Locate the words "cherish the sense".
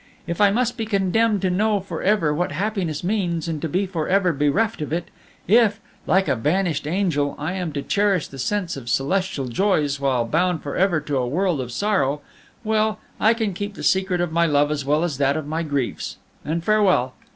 7.83-8.75